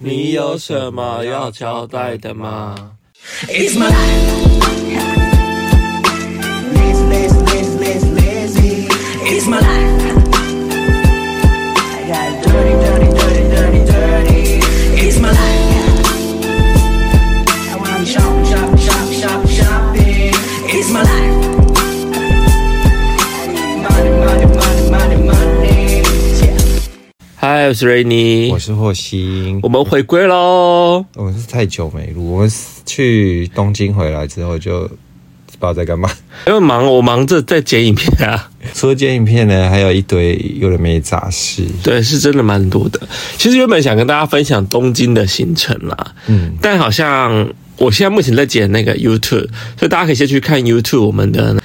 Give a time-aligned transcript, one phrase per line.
[0.00, 2.92] 你有什么要交代的吗
[3.48, 4.48] ？It's my life.
[6.72, 8.88] Lazy, lazy, lazy, lazy, lazy.
[9.24, 10.17] It's my life.
[27.58, 31.04] 嗨，我是瑞尼，我是霍星，我们回归喽。
[31.16, 32.52] 我们是太久没录，我们
[32.86, 36.08] 去东京回来之后就不知道在干嘛，
[36.46, 38.48] 因为忙，我忙着在剪影片啊。
[38.74, 41.66] 除了剪影片呢，还有一堆有的没杂事。
[41.82, 43.00] 对，是真的蛮多的。
[43.36, 51.60] 其实原本想跟大家分享东京的行程啦，嗯，但好像我现在目前在剪那个 YouTube，所以大家可以先去看 YouTube 我们的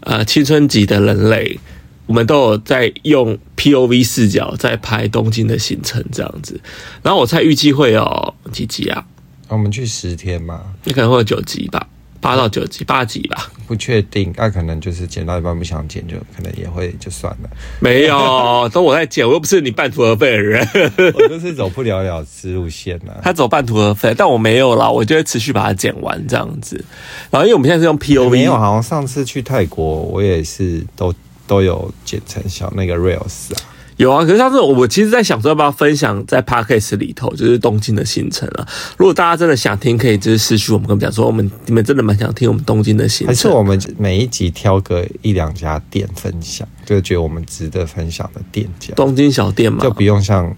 [0.00, 1.60] 呃青春级的人类。
[2.06, 6.60] 我们都有在用 POV 视角在拍东京的行程这样子，
[7.02, 9.04] 然后我猜预计会有几集啊？
[9.48, 11.86] 我们去十天嘛，你可能会有九集吧，
[12.20, 14.32] 八到九集，八集吧，不确定。
[14.36, 17.50] 那、啊、可能就是剪到一半不想剪，就可能也会就算了。
[17.80, 20.66] 没有，都我在剪，我又不是你半途而废的人，
[21.14, 23.12] 我就是走不了了之路线呐。
[23.22, 26.82] 他走半途而废，但我没有啦，我就会持续把它剪完这样子。
[27.30, 31.14] 然后因为我们现在是用 POV，没有，好像上次去泰国，我也是都。
[31.54, 33.60] 都有剪成小那个 reels 啊，
[33.96, 34.24] 有啊。
[34.24, 38.66] 可是上次我其实在想说要不要分享在 podcast 里头，就是东京的行程啊。
[38.96, 43.28] 如果大家真的想听，可以就是私讯我们，跟我们讲说，我们你们真的蛮想听我们东京的行程。
[43.28, 48.92] 还是我们每一集挑个一两家店分享，就觉得我们值得分享的店家。
[48.96, 50.52] 东京小店嘛，就不用像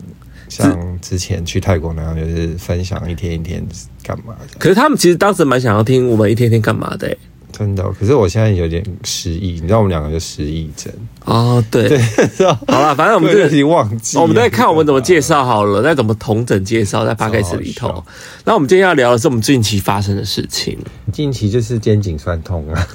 [0.48, 3.62] 像之前去泰国那样，就是分享一天一天
[4.02, 4.34] 干嘛。
[4.58, 7.18] 可是他们其实当时蛮想要听我们一天天干嘛的欸。
[7.56, 10.92] 真的，可是我现在有点失忆，你知道我们两个就失忆症。
[11.24, 11.88] 哦，对。
[11.88, 11.98] 对，
[12.68, 18.04] 好了，反正我们这个已经忘记，我们在看我们怎么介绍好了，再怎么同整介绍在 podcast 里头。
[18.44, 20.76] 那我们今天要聊的是我们近期发生的事情，
[21.10, 22.86] 近期就是肩颈酸痛啊，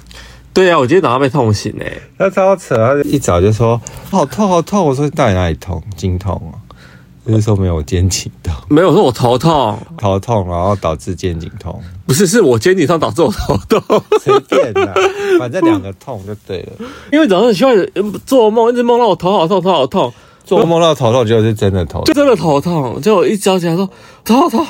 [0.54, 3.82] 对啊，我今天早上被痛醒诶，他超扯，他一早就说
[4.12, 5.82] 好痛好痛，我说到底哪里痛？
[5.98, 6.61] 经痛啊。
[7.26, 14.94] 就是说没有肩颈痛，没有说我头痛，头痛然后导致肩颈痛，不是，是我肩颈痛导致我头痛，随便啦，
[15.38, 16.88] 反正两个痛就对了。
[17.12, 17.88] 因为早上喜欢
[18.26, 20.12] 做梦，一直梦到我头好痛，头好痛，
[20.44, 23.88] 做梦到头痛就是真的头痛，就真的头痛，就我一早起来说
[24.26, 24.66] 头好痛，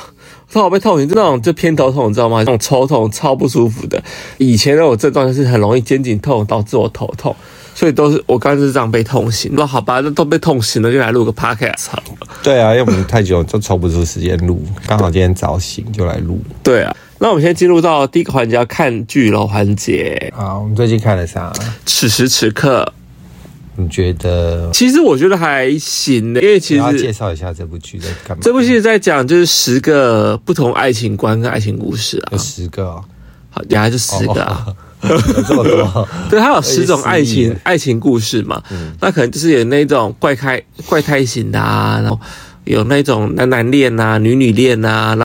[0.52, 2.38] 头好被痛醒，就那种就偏头痛，你知道吗？
[2.40, 4.02] 那种抽痛超不舒服的。
[4.36, 7.34] 以前的我症状就是很容易肩颈痛导致我头痛。
[7.74, 12.26] 所以都是我刚是这样被痛醒，那好吧，那都被痛醒了，就来录个 podcast 好了。
[12.42, 16.40] 对啊，因为我们太久都抽不出时间录，刚好今天早醒就来录。
[16.62, 20.32] 对啊，那我们先进入到第一个环节，要看剧了环节。
[20.36, 21.52] 好，我们最近看了啥？
[21.86, 22.92] 此时此刻，
[23.76, 24.70] 你觉得？
[24.72, 28.42] 其实我觉得还行的，因为其实要介绍一下这部剧在干嘛？
[28.42, 33.04] 这部戏在讲就是十个不同爱情观跟爱情故事啊，有十个哦，
[33.50, 34.66] 好，原来就十个啊。
[35.02, 42.18] 这么多， 对，他有十种爱情爱情故事嘛，嗯，那可能就是有那种怪胎怪胎型的啊，然后
[42.64, 45.16] 有那种男男恋啊、女女恋啊，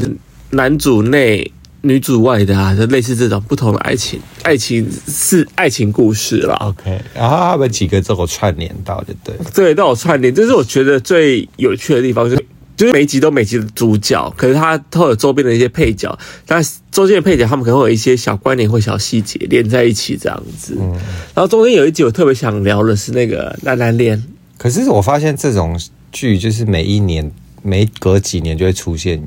[0.52, 1.52] 男主内
[1.82, 4.20] 女主外的啊，就类似这种不同的爱情。
[4.44, 6.56] 爱情是爱情故事啦。
[6.62, 12.46] OK，然后他们几个都有串联到，就对，对，都有串联，这是我觉得最有趣的地方，就是。
[12.78, 20.78] 就是每一集都每集的主角，可是他都有周边的一些配角，但周边的配角他们可能会有一些小关联或小细节连在一起这样子。
[20.80, 20.92] 嗯，
[21.34, 24.24] 然后中间有一集我特别想聊的是那个男男恋。
[24.60, 25.76] 可是我发现这种
[26.12, 27.32] 剧就是每一年
[27.64, 29.20] 每隔几年就会出现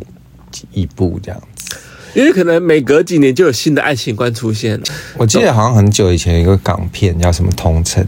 [0.72, 1.76] 一部这样子，
[2.14, 4.84] 因为可能每隔几年就有新的爱情观出现了。
[5.16, 8.06] 我记得好像很久以前有一个港片叫什么《同城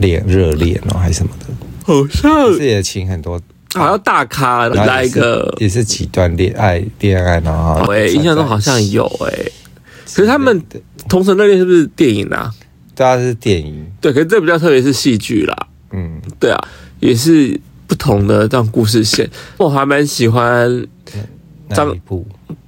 [0.00, 1.46] 恋热恋》哦，还是什么的，
[1.84, 3.40] 好像是也请很多。
[3.74, 9.32] 好像大咖来一个，也是几段恋爱，恋爱然后，哎，印象中好像有哎，
[10.14, 10.62] 可是他们
[11.08, 12.50] 同城热恋是不是电影啊？
[12.94, 13.86] 对啊，是电影。
[14.00, 15.56] 对，可是这比较特别是戏剧啦。
[15.92, 16.68] 嗯，对啊，
[17.00, 19.28] 也是不同的这样故事线。
[19.56, 20.86] 我还蛮喜欢
[21.70, 21.96] 张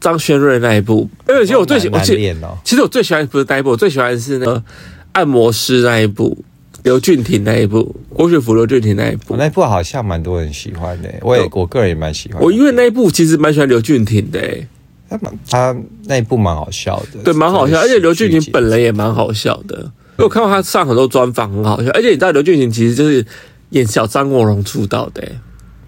[0.01, 2.03] 张轩瑞那一部，因为其实我最喜欢，
[2.65, 4.63] 其实我最喜欢不是那一部，我最喜欢是那个
[5.13, 6.43] 按摩师那一部。
[6.85, 12.43] 刘俊廷那一部，郭雪芙、刘俊廷那一部，那一部好像蛮多人喜欢的，我也我个人也蛮喜欢。
[12.43, 14.39] 我因为那一部其实蛮喜欢刘俊廷的，
[15.09, 19.79] 他蛮他那一部蛮好笑的，对，蛮好笑，而且刘俊廷本人也蛮好笑的。
[19.79, 21.91] 因为我看到他上很多专访，很好笑。
[21.93, 23.25] 而且你知道刘俊廷其实就是
[23.71, 25.27] 演小张国荣出道的，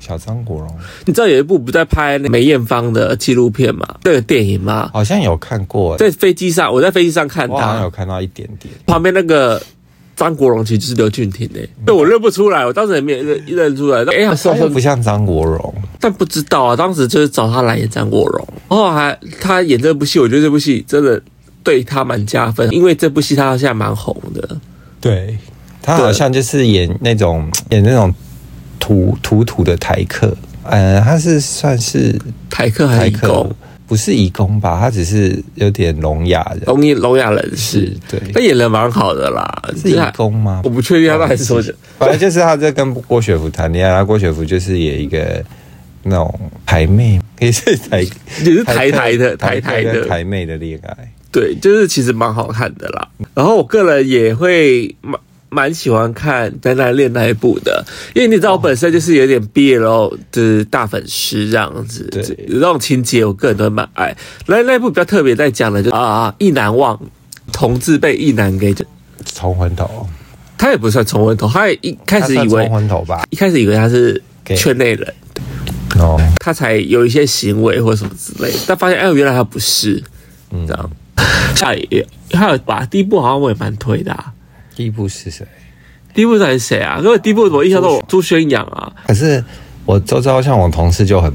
[0.01, 3.87] 小张国荣，你知道有一部不在拍梅艳芳的纪录片吗？
[4.03, 4.89] 那个电影吗？
[4.95, 9.63] 好像有看过，在飞机上，我在飞机上看到，好像有看到一点点，旁边那个。
[10.17, 14.03] 张国荣其实就是刘俊廷诶，对我认不出来，我当时也没有认认出来。
[14.05, 21.23] 哎呀，他又不像张国荣，但不知道啊，当时就是找他来演张国荣，然后还他演这部戏，我觉得这部戏真的
[21.63, 24.57] 对他蛮加分，因为这部戏他现在蛮红的。
[25.01, 25.37] 对，
[25.83, 28.12] 他好像就是演那种演那种
[28.81, 33.55] 土土土的台客，呃，他是算是台客还是义工？
[33.87, 34.79] 不是移工吧？
[34.81, 37.93] 他只是有点聋哑人，聋哑聋哑人士。
[38.11, 39.62] 对，他演的蛮好的啦。
[39.77, 40.61] 是移工吗？
[40.65, 41.75] 我不确定他到底是说的。
[41.99, 45.43] 反正就是他在跟郭雪芙谈恋爱，然后郭雪芙就是演一个
[46.03, 48.09] 那种台妹，也是台也
[48.44, 51.12] 是台台的台台的台妹的恋爱。
[51.31, 53.09] 对，就是其实蛮好看的啦。
[53.35, 55.21] 然后我个人也会蛮。
[55.49, 57.85] 蛮喜欢看《单单恋》那一部的，
[58.15, 64.17] 因为你知道我本身就是有点 BL 的大粉丝这样子，对，有这种情节我个人都蛮爱。
[64.47, 66.99] 那那一部比较特别在讲的就啊，意难忘，
[67.53, 68.75] 同志被意男给
[69.25, 70.07] 冲昏头，
[70.59, 75.15] 他也不算冲昏头，他也一开始以为冲昏头吧，一开始以为他是圈内人，
[75.99, 80.03] 哦，他才有一些行为或什么之类，但发现哎，原来他不是，
[80.51, 80.91] 嗯，这样。
[81.57, 84.31] 下一还有吧，第一部好像我也蛮推的啊。
[84.76, 85.44] 第一部是谁？
[86.14, 87.00] 第一部是谁啊？
[87.02, 88.93] 因为第一部我印象中朱轩阳啊。
[89.06, 89.43] 可是
[89.87, 91.32] 我周遭像我同事就很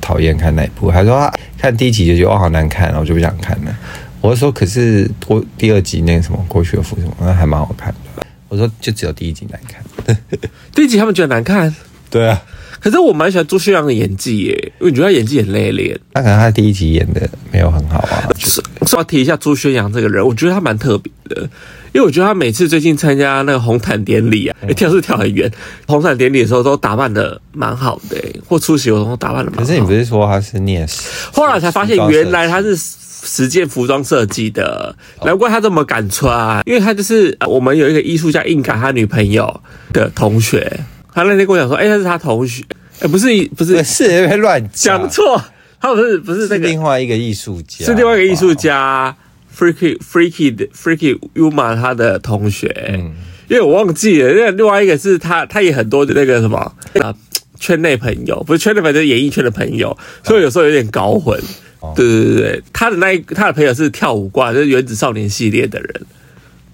[0.00, 3.76] 讨厌看那一部，他说他看第一集就觉得哇好难看，然后我就不想看了。
[4.20, 8.24] 我就说可是过第二集那个什么郭雪芙什么那还蛮好看的。
[8.48, 10.16] 我说就只有第一集难看，
[10.72, 11.74] 第一集他们觉得难看。
[12.08, 12.40] 对啊，
[12.84, 15.96] 可是我蛮喜欢朱轩阳的演技耶，因为你觉得他演技很内敛。
[16.12, 18.28] 那可能他第一集演的没有很好啊。
[18.38, 21.48] 是，我要提一下朱轩阳这个人，我觉得他蛮特别的。
[21.94, 25.50] 因为我觉得他每次最近参加那个红毯典礼啊，跳是跳很远。
[25.86, 29.64] 红毯典礼的时候都打扮的蛮好的，或出席活动打扮的蛮好。
[29.64, 30.86] 可是你不是说他是念？
[31.32, 34.94] 后来才发现原来他是实践服装设计的，
[35.24, 36.60] 难怪他这么敢穿。
[36.66, 39.62] 因为他就是我们有一个艺术家印卡他女朋友
[39.94, 40.80] 的同学，
[41.14, 42.64] 他那天跟我讲说，哎，他是他同学，
[43.00, 43.26] 哎，不是
[43.56, 43.82] 不是。
[43.84, 45.08] 是别乱讲。
[45.08, 45.40] 错，
[45.80, 46.66] 他不是不是那个。
[46.66, 49.16] 另外一个艺术家，是另外一个艺术家。
[49.56, 53.14] Freaky Freaky 的 Freaky Uma 他的同学，嗯，
[53.46, 56.58] 因为我忘记了，那另外一个是他，他也很多的那个什么
[57.00, 57.14] 啊，
[57.60, 61.40] 圈内朋友，不是圈内朋友，就是演艺圈的朋友，所以有时候有点搞混。
[61.78, 66.02] 哦、对对对对，他的那一他的朋友是跳舞挂，就是原子少年系列的人。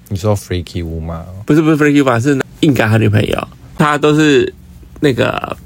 [0.09, 3.49] 你说 Freaky Uma 不是不是 Freaky Uma 是硬干他女朋友，
[3.85, 4.53] 他都是
[5.01, 5.57] 那个。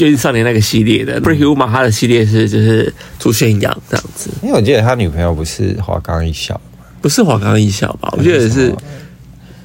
[0.00, 6.60] 原子少年那个系列的 Freaky Uma 他的系列是就是朱炫阳这样子，因为我记得他女朋友不是华冈艺校，
[7.00, 8.12] 不是华冈艺校吧？
[8.18, 8.74] 我记得是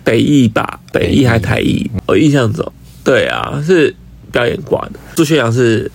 [0.03, 1.89] 北艺吧，北艺还台艺？
[2.05, 2.71] 我印象中，
[3.03, 3.95] 对啊，是
[4.31, 4.91] 表演挂的。
[5.15, 5.91] 朱炫阳是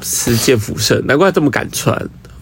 [0.00, 1.94] 实践服设，难怪他这么敢穿。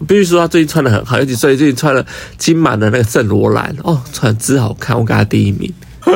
[0.07, 2.05] 必须说他最近穿的很好，尤其最近穿了
[2.37, 5.69] 金满的那个圣罗兰，哦，穿的真好看，我给他第一名。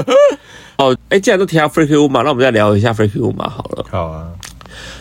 [0.78, 3.86] 哦，哎，既然都提到 Freaky Uma，那我们再聊一下 Freaky Uma 好了。
[3.90, 4.28] 好啊。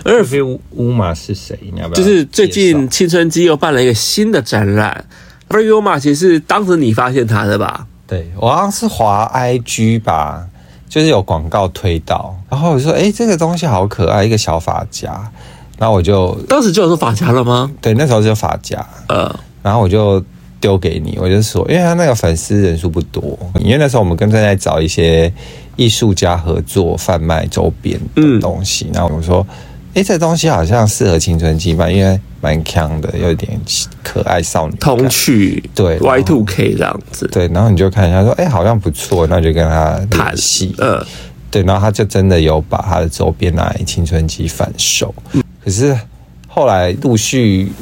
[0.05, 1.58] 而 Freaky Uma 是谁？
[1.72, 2.00] 你要不要？
[2.00, 5.05] 就是最近青春期又办了一个新的展览。
[5.49, 7.87] Freaky Uma 其实是当时你发现他的吧？
[8.06, 10.44] 对，我好像是滑 IG 吧，
[10.88, 15.31] 就是有广告推到，然后我就说：“哎，这个东西好可爱，一个小发夹。”
[15.78, 17.70] 然后我就当时就有说发夹了吗？
[17.81, 18.84] 对，那时候就发夹。
[19.08, 20.22] 呃，然后我就
[20.61, 25.33] 丢给你，我就说，因为他那个粉丝人数不多，因为那时候我们跟正在找一些
[25.77, 29.47] 艺术家合作贩卖周边的东西，嗯、然后我说。
[29.93, 33.61] 哎，这东西好像适合青春期吧，因为蛮锵的，有点
[34.05, 41.05] 可爱少女，童趣，对，Y two K 这样子，对，然后你就看一下，说，哎，好像不错，那就跟他谈戏，嗯，
[41.51, 45.13] 对，然后他就真的有把他的周边拿来青春期贩售，
[45.65, 45.99] 可是
[46.46, 47.73] 后来陆续，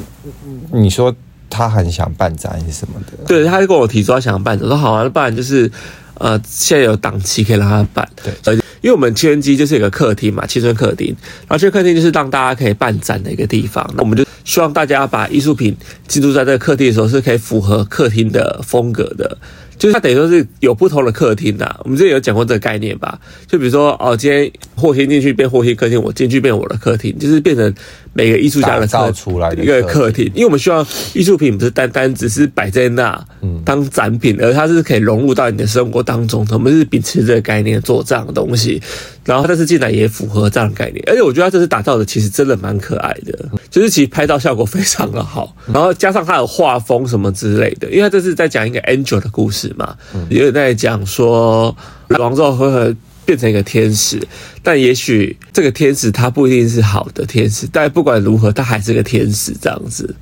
[0.71, 1.15] 你说
[1.49, 5.71] 他很想办展还是什么的，对，他就跟我提出他想办展，我说好啊，不然就是，
[6.15, 8.07] 呃，现在有档期可以让他办，
[8.43, 8.59] 对。
[8.81, 13.85] 因为我们青春期就是有个客厅嘛，青春客厅，然后这个客厅就是让大家可以办展的一个地方。
[13.93, 15.75] 那我们就希望大家把艺术品
[16.07, 19.37] 进驻在这个客厅的时候，是可以符合客厅的风格的。
[19.77, 23.19] 就是它等于说是有不同的客厅的，我们之前有讲过这个概念吧？
[23.47, 27.73] 就比如说哦，今天霍心进去变霍心客厅，我进去变我的客厅，就是变成
[28.13, 30.25] 每个艺术家的造出来的一个客厅。
[30.33, 33.23] 因为我们希望艺术品不是单单只是摆在那
[33.63, 36.47] 当展品，而它是可以融入到你的生活当中。
[36.51, 38.81] 我们是秉持这个概念做这样的东西，
[39.23, 41.03] 然后但是进来也符合这样的概念。
[41.07, 49.69] 而且我觉得它这次打造的其实真的蛮可爱的，就是其实拍照效果非常的好，然后加上它的画风什么之类的，因为它这是在讲一个 angel 的故事。
[49.75, 49.95] 嘛，
[50.29, 51.75] 也有在讲说
[52.17, 52.95] 王之后会
[53.29, 54.19] 变成一个天使，
[54.63, 60.15] 但也许这个天使他不一定是好的天使，但不管如何，他还是个天使这样子。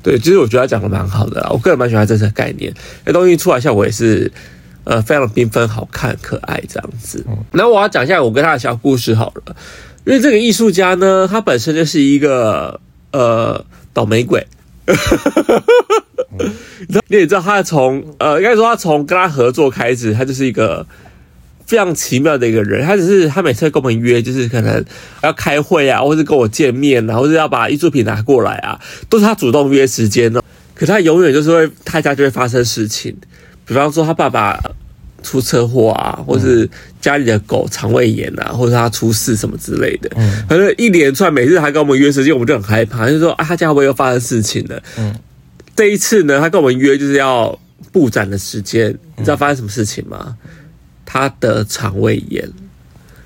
[0.00, 2.72] 对，其实我觉得他讲的蛮好的啦，我个人蛮喜欢这个概念，
[3.04, 4.30] 那东西出来效果也是
[4.84, 7.26] 呃，非常缤纷、好看、可爱这样子。
[7.50, 9.56] 那我要讲一下我跟他的小故事好了，
[10.04, 14.46] 因为这个艺术家呢，他本身就是一个呃倒霉鬼。
[17.08, 20.86] 你也知道，他从呃，应该说他从跟他合作开始，他就是一个
[21.72, 22.84] 非常奇妙的一个人。
[22.84, 24.84] 他只是他每次跟我们约，就是可能
[25.22, 30.44] 要开会啊，或者跟我见面啊，或是要把艺术品拿过来啊，都是他主动约时间的。
[30.74, 33.16] 可他永远就是会，他家就会发生事情。
[33.64, 34.60] 比方说，他爸爸
[35.22, 36.68] 出车祸啊，或是
[37.00, 44.82] 家里的狗肠胃炎啊，或者他出事什么之类的，嗯，反正一连串，每次他跟我们约时间，我们就很害怕，就说啊，他家会不会又发生事情了？
[44.98, 45.14] 嗯，
[45.74, 47.58] 这一次呢，他跟我们约就是要
[47.92, 50.36] 布展的时间，你知道发生什么事情吗？
[51.12, 52.48] 他得肠胃炎，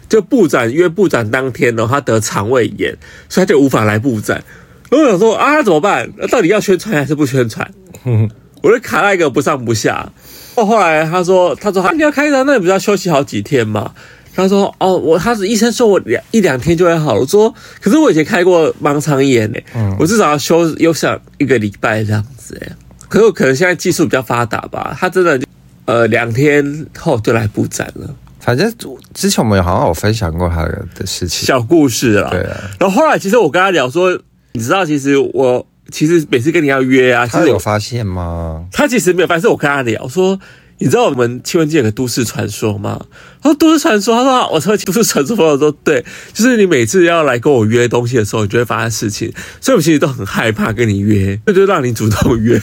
[0.08, 2.92] 就布展约布展当天呢，他得肠胃炎，
[3.28, 4.42] 所以他就无法来布展。
[4.90, 6.10] 我想说啊，怎么办？
[6.16, 7.70] 那到底要宣传还是不宣传？
[8.04, 8.28] 嗯
[8.62, 10.10] 我就卡在一个不上不下，
[10.56, 13.92] 哦，后来他说，他说他你要开张，那你不是要休息好几天吗？
[14.34, 17.20] 他说，哦，我他是医生说我两一两天就会好了。
[17.20, 22.72] 我说，可是我以前开过盲肠炎诶，嗯，我至少要休又想一个礼拜这样子诶。
[23.08, 25.45] 可是我可能现在技术比较发达吧，他真的就
[25.86, 28.14] 呃两天后就来布展了。
[28.38, 28.72] 反正
[29.14, 30.62] 之前我们好像有分享过他
[30.94, 32.28] 的事情，小故事啦。
[32.30, 32.60] 对啊。
[32.78, 34.16] 然后后来其实我跟他聊说，
[34.52, 35.66] 你知道，其实我。
[35.92, 38.66] 其实每次跟你要约啊，他有发现吗？
[38.72, 40.36] 他其实没有发现，是我跟他聊说，
[40.78, 43.06] 你知道我们气温机有个都市传说吗？
[43.40, 52.60] 他说都市传说，他说我说都市传说，我说对，就是你每次要来跟我约东西的时候，你就会发生事情，所以我其实都很害怕跟你约，那就让你主动约。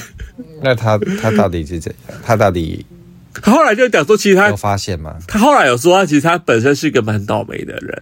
[0.61, 2.19] 那他他到底是怎样？
[2.25, 2.85] 他到底
[3.41, 5.15] 他后来就讲说，其实他有发现吗？
[5.27, 8.01] 他后来有说，他其实他本身是一个蛮倒霉的人。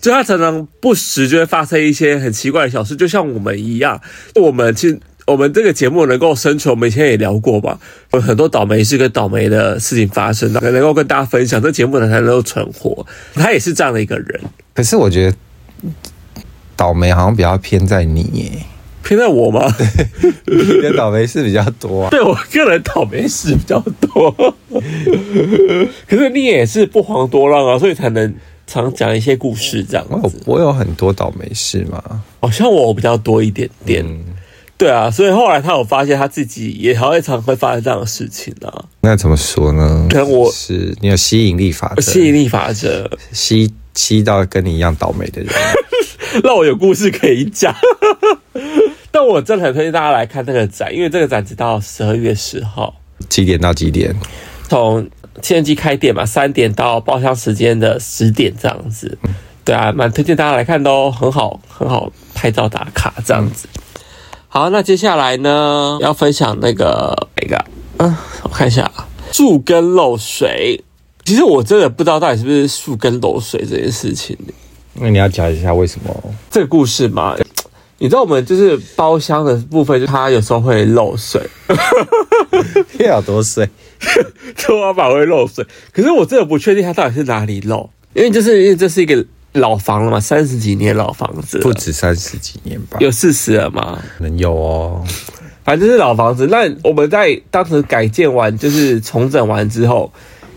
[0.00, 4.00] 就他常常不时就会发生一些很奇怪的小事，就像我们一样。
[4.36, 7.80] 我们其实我们这个节目能够生存，我们以前也聊过吧。
[8.12, 13.04] 有很多倒霉事跟倒霉的事情发生，能够跟大家分享，这节目呢才能够存活。
[13.34, 14.40] 他也是这样的一个人。
[14.72, 15.36] 可是我觉得
[16.76, 18.52] 倒霉好像比较偏在你耶，
[19.08, 19.66] 偏在我吗？
[20.46, 22.10] 你的倒霉事比较多啊。
[22.12, 24.30] 对，我个人倒霉事比较多。
[26.06, 28.34] 可是你也是不遑多让啊，所以才能。
[28.70, 32.22] 常讲一些故事这样子，我有很多倒霉事嘛？
[32.42, 34.22] 好像我比较多一点点，嗯、
[34.76, 38.84] 对啊，所以后来他有发现他自己也好会常会发生这样的事情啊。
[39.00, 40.06] 那怎么说呢？
[40.10, 45.50] 可能我是你有吸引力法则，吸引力法则吸吸到跟你一样倒霉的人，
[46.44, 47.74] 让我有故事可以讲。
[49.10, 52.94] 但我真的很推荐大家来看那个展，因为这个展直到十二月十号，
[53.28, 54.14] 几点到几点？
[54.68, 55.08] 从
[55.40, 59.16] 七人机开店嘛，三点到包厢时间的十点这样子，
[59.64, 63.66] 对啊，蛮推荐大家来看的哦，很好，很好拍照打卡这样子。
[64.48, 67.64] 好，那接下来呢，要分享那个哪个？
[67.98, 68.90] 嗯，我看一下，
[69.32, 70.84] 树根漏水。
[71.24, 74.36] 其实我真的不知道到底是不是树根漏水这件事情。
[74.94, 77.36] 那你要讲一下为什么这个故事吗？
[77.98, 81.42] 你知道我们就是包厢的部分，就它有时候会漏水，
[83.00, 83.68] 要多水。
[84.56, 89.24] 天花板会漏水，可是我真的不确定它到底是哪里漏，因为就是因为这是一个
[89.54, 92.98] 老房了嘛，三十几年老房子，不止三十几年吧？
[93.00, 93.98] 有四十了吗？
[94.20, 95.04] 能有哦，
[95.64, 96.46] 反正是老房子。
[96.46, 100.12] 那我们在当时改建完，就是重整完之后，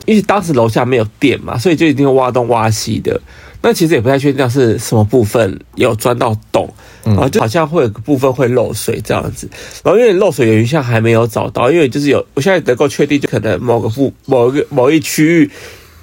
[0.05, 3.19] 因为当时楼下没有电嘛，所以就一定会挖东挖西的。
[3.61, 6.73] 那其实也不太确定是什么部分有钻到洞。
[7.03, 9.49] 然后就好像会有个部分会漏水这样子，
[9.83, 15.49] 然后因为漏水原因现在还没有找到，因为就是有我现在能够确定，就可能某个部某一个某一区域，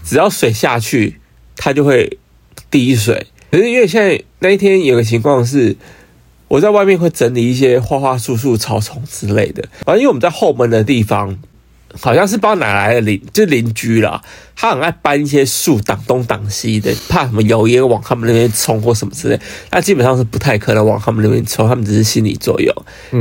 [0.04, 1.20] 只要水下去，
[1.56, 2.18] 它就会
[2.68, 3.28] 滴水。
[3.52, 5.76] 可是因为现在那一天有个情况是，
[6.48, 11.38] 我在外面会整理一些花花树树、草丛之类的，然后因为我们在后门的地方。
[12.00, 14.20] 好像是不知道哪来的邻，就是邻居啦。
[14.54, 19.40] 他很爱搬一些树挡东挡西的，怕什么油烟往他们那边冲或什么之类。
[19.70, 22.74] 他基本上是不太可能往他们那边冲，他们只是心理作用。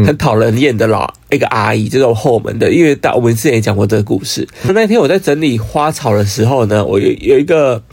[0.04, 4.48] 很讨人厌的老一个阿姨，这种后门的，因为大我们之前也讲过这个故事。
[4.64, 7.84] 那天我在整理花草的时候呢，我有有一个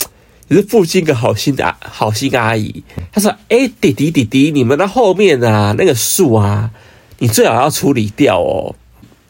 [0.49, 6.71] 也是附近一个好心的阿好心阿姨，她说：“哎，弟弟弟弟，你们那后面啊那个树啊，
[7.19, 8.75] 你最好要处理掉哦。”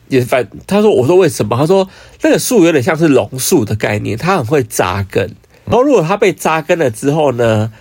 [0.08, 1.56] 也反他说，我说为什么？
[1.56, 1.88] 他说
[2.22, 5.22] 那个树有点像是榕树的概念，它很会扎根。
[5.64, 7.72] 然后如果它被扎根了之后呢，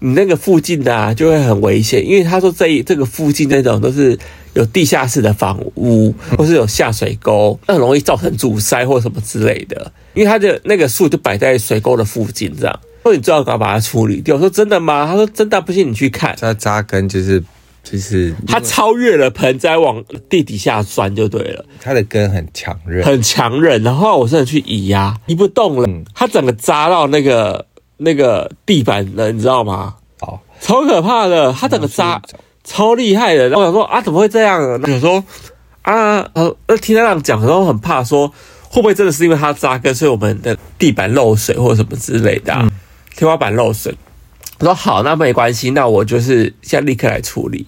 [0.00, 4.18] 你那个附近的啊就会很危险，因为他说这一这个附近那种都是
[4.52, 9.90] 有地下室的房屋，或是有下水沟，那很容易造成阻塞或什么之类的。
[10.12, 14.36] 因为它的那个树就摆在水沟的附近，这样，所以你最好赶快把它处理掉。
[14.36, 15.06] 我说真的吗？
[15.06, 16.36] 他说真的，不信你去看。
[16.38, 17.42] 它扎根就是
[17.84, 23.82] 就是它超越了盆栽往地底下钻就对了，它的根很强韧，很强韧。
[23.82, 27.66] 然后我甚至去移压，移不动了，它整个扎到那个
[27.98, 29.94] 那个地板了，你知道吗？
[30.20, 32.20] 哦，超可怕的，它整个扎
[32.64, 33.50] 超厉害的。
[33.50, 34.80] 然后我想说啊，怎么会这样？
[34.80, 35.22] 那想说
[35.82, 38.26] 啊呃，那听他这样讲，然后很怕说
[38.70, 42.70] 会不会真的是因为它扎根，所以我们的地板漏水或者什么之类的、啊，嗯、
[43.14, 43.94] 天花板漏水。
[44.60, 47.66] 我说好，那没关系，那我就是现在立刻来处理。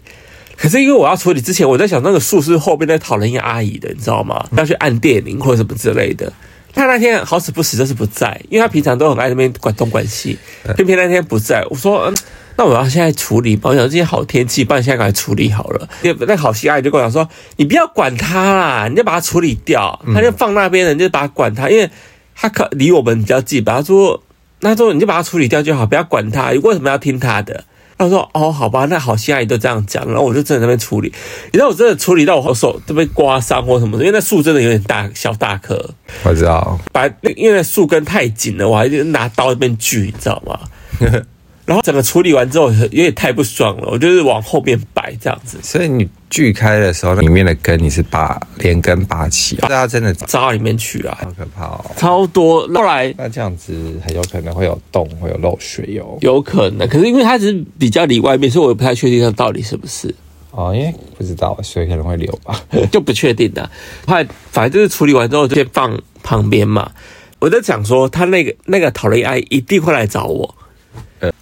[0.56, 4.42] 可是因为我要处理之前，我在想那个树是后面在讨论一个阿姨的，你知道吗？
[4.56, 6.32] 要去按电铃或者什么之类的。
[6.72, 10.38] 他那天好死不死就是不在，因为他平常都很爱那边管东管西，
[10.76, 11.62] 偏偏那天不在。
[11.68, 12.16] 我说，嗯，
[12.56, 13.58] 那我要现在处理。
[13.62, 15.88] 我想今天好天气，不然现在赶快处理好了。
[16.20, 20.00] 那好心阿姨就跟我讲说，你不要管他啦，你就把它处理掉。
[20.14, 21.90] 他就放那边了，你就把它管他，因为
[22.34, 23.62] 他可离我们比较近。
[23.62, 24.22] 他说。
[24.60, 26.50] 那他说你就把它处理掉就好，不要管它。
[26.50, 27.64] 为什么要听他的？
[27.98, 31.10] 他说哦，好吧，那好心阿姨都这样讲，然后我就真的在那边处理。
[31.46, 35.94] 你知道我真的处理到我手都被刮伤或什么的，因为那树真的有点大小大颗。
[36.24, 40.60] 我知道，把那因为那树根太紧了，我还是拿刀在那边锯，你知道吗？
[41.66, 45.58] 然后整个处理完之后有点太不爽了，我就是往后面摆这样子。
[45.62, 52.68] 所以你锯开的时候，里面的根你是拔连根拔起，大家真的扎到里面去啊，好可怕哦，超多。
[52.68, 56.16] 后来那这样子很有可能会有洞，会有漏水哦。
[56.20, 60.14] 有可能，可是因为它只是比较离外面，所以我也不太确定它到底是不是
[60.52, 63.68] 哦，因为不知道，所以可能会流吧， 就不确定的。
[64.06, 66.92] 后来反正就是处理完之后就先放旁边嘛。
[67.40, 70.54] 我在想说，他那个那个讨人阿姨一定会来找我。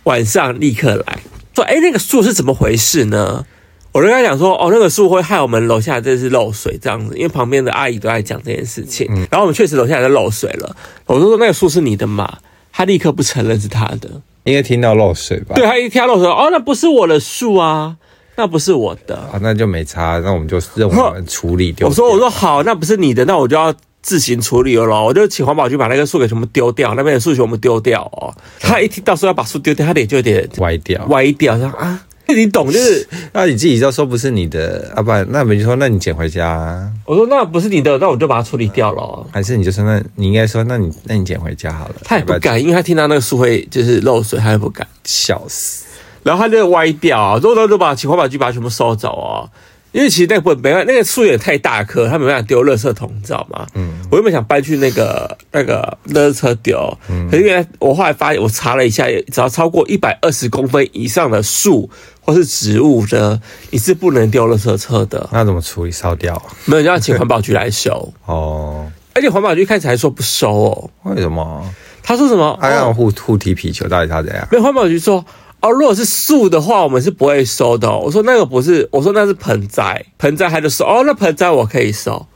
[0.04, 1.18] 晚上立刻来
[1.54, 3.44] 说，哎，那个树是怎么回事呢？
[3.92, 9.06] 我就跟他讲说，哦，那个树会害我们楼下这是漏水这样子，因为旁边的阿姨都在讲这件事情。
[9.30, 10.76] 然后我们确实楼下在漏水了。
[11.06, 12.38] 我就说那个树是你的嘛？
[12.72, 14.10] 他立刻不承认是他的，
[14.42, 15.54] 应该听到漏水吧？
[15.54, 17.96] 对，他一听到漏水，哦，那不是我的树啊，
[18.36, 21.86] 那不是我的啊，那就没差，那我们就任我们处理掉。
[21.86, 23.72] 我说，我说好，那不是你的，那我就要。
[24.04, 28.32] 自行处理了咯，我就请环保局把那个树给全部丢掉，那边的树全部丢掉哦。
[28.60, 36.92] 他一听到说要把树丢掉，他脸就有点歪掉，歪掉，说啊，你懂就是， 那你自己就说不是你的，啊不然，那我就说那你捡回家啊。
[37.06, 39.26] 我说那不是你的，那我就把它处理掉了。
[39.32, 41.94] 还是你就说那你应该说那你那你捡回家好了。
[42.04, 45.86] 他也不敢，因为他听到那个树会就是漏水，他也不敢，笑死。
[46.22, 49.48] 然后他就歪掉啊，之后他就把请环保局把它全部收走啊。
[49.94, 53.64] 因为其实那个不没办法，那个树也太大棵，他没办法丢垃圾桶，你知道吗？
[53.74, 61.88] 嗯，我原本想搬去那个那个垃圾车丢，嗯，可是因为我后来发现，我查了一下，只要超过一百二十公分以上的树
[62.20, 65.28] 或是植物的，你是不能丢垃圾车的。
[65.32, 65.92] 那怎么处理？
[65.92, 66.42] 烧掉？
[66.64, 68.12] 没有，就要请环保局来收。
[68.26, 70.90] 哦，而且环保局开始还说不收哦。
[71.04, 71.72] 为什么？
[72.02, 72.58] 他说什么？
[72.60, 74.44] 他要互互踢皮球，到底他怎样？
[74.50, 75.24] 没有，环保局说。
[75.64, 78.02] 哦，如果是树的话，我们是不会收的哦。
[78.04, 80.84] 我说那个不是，我说那是盆栽，盆栽还得收。
[80.84, 82.26] 哦，那盆栽我可以收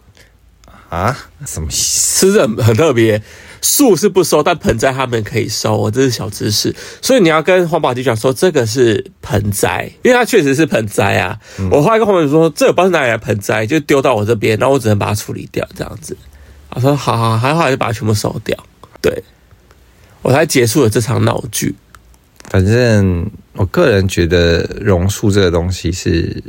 [0.88, 1.14] 啊？
[1.44, 2.20] 什么意思？
[2.20, 3.22] 是不是很很特别？
[3.60, 5.76] 树是不收，但盆栽他们可以收。
[5.76, 11.38] 我这是小知识，所以你要跟环保局讲说这个是盆栽，因为它确实是盆栽啊。
[11.58, 16.16] 嗯、我后来跟环保局说，这个不知道是哪里的盆栽，就丢到我这边，然后我只能把它处理掉，这样子。
[16.70, 18.56] 我说好好，还好，就把它全部收掉。
[19.02, 19.22] 对，
[20.22, 21.74] 我才结束了这场闹剧。
[22.50, 26.42] 反正我个人觉得榕树这个东西是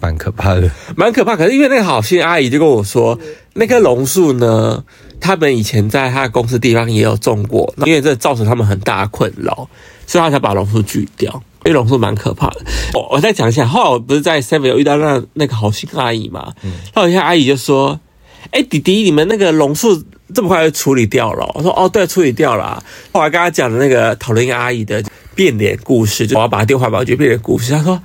[0.00, 1.36] 蛮可怕的，蛮可怕。
[1.36, 3.18] 可是因为那个好心阿姨就跟我说，
[3.54, 4.84] 那棵榕树呢，
[5.20, 9.68] 他们以前在他的公司地方也有种过，因为这造成他们很大的困扰，
[10.06, 11.42] 所以他才把榕树锯掉。
[11.64, 12.62] 因为榕树蛮可怕的。
[12.94, 18.00] 我我再讲一下，后来我不是在 Seven 有遇到那那个好心阿姨嘛，嗯，好心阿姨就说
[18.50, 21.44] ：“哎，弟弟，你们那个榕树。”这么快就处理掉了？
[21.56, 22.80] 我说哦，对，处理掉了。
[23.10, 25.02] 后来跟他讲的那个讨人厌阿姨的
[25.34, 27.72] 变脸故事，就我要把他丢环保局变脸故事。
[27.72, 28.00] 他说：“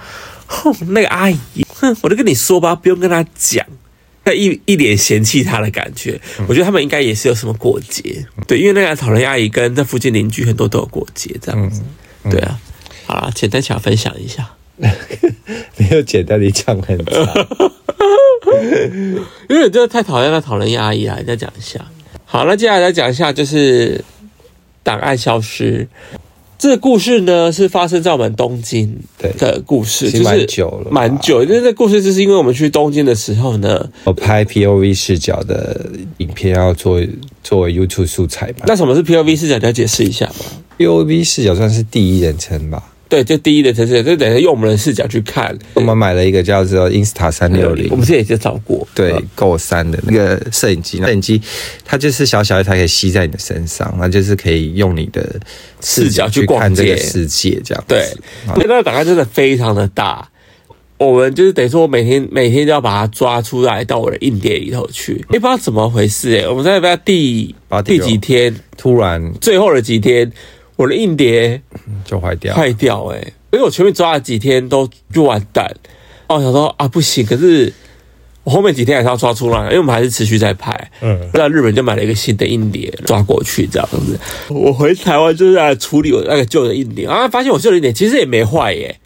[0.48, 1.38] 哼，那个阿姨，
[1.70, 3.64] 哼，我就跟你说吧，不用跟他讲。”
[4.26, 6.20] 他一一脸嫌弃他的感觉。
[6.48, 11.84] 我觉得他们应该也是有什么过节，对，因为那个讨论阿姨跟这附近邻居很多都有过节，这样子。
[12.32, 12.60] 对啊，
[13.06, 14.50] 好啦，简单想分享一下，
[15.78, 17.48] 没有简单，你讲很长，
[19.50, 21.80] 因为你真的太讨厌那讨人厌阿姨了，你再讲一下。
[22.26, 24.04] 好，那接下来再讲一下，就是
[24.84, 25.88] 档案消失。
[26.58, 28.98] 这个故事呢，是发生在我们东京
[29.38, 31.44] 的故事，对就是蛮久了，蛮久。
[31.44, 35.86] 因为这故事就是因为我们去东京的时候呢，我拍 POV 视角的
[36.18, 37.00] 影片要做
[37.44, 38.66] 作为 YouTube 素材嘛。
[38.68, 39.58] 那什么是 POV 视角？
[39.58, 40.46] 你要解释一下吗
[40.78, 42.82] ？POV 视角算是第一人称吧。
[43.16, 45.58] 对，就第一的城市，就等于用我们的视角去看。
[45.74, 50.98] 我们买了一个叫做 Insta 三六零，我们之前也就找过，对，Go 三的那个摄影机。
[50.98, 51.42] 摄影机
[51.86, 55.40] 它就是小小一台，可以吸在你的身上，那就是可以用你的
[55.80, 57.82] 视角去看这个世界，这样。
[57.88, 58.06] 对，
[58.58, 60.28] 那个档案真的非常的大。
[60.98, 66.48] 我们就是等于说，我每天每天都要把它抓出来到我的硬碟里头去，也不知道怎么回事哎。
[66.48, 70.30] 我们在不知道第第几天，突然最后的几天，
[70.76, 71.62] 我的硬碟
[72.04, 73.18] 就坏掉，坏掉哎！
[73.52, 75.66] 因为我前面抓了几天都就完蛋，
[76.28, 77.72] 哦，我想说啊不行，可是
[78.44, 80.92] 我后面几天还是要抓出来，因为我们还是持续在拍。
[81.02, 84.20] 嗯，那日本就买了一个新的硬碟抓过去，这样子。
[84.50, 89.00] 我回台湾就是在处理我那个旧的硬碟，然后发现我旧的硬碟其实也没坏耶，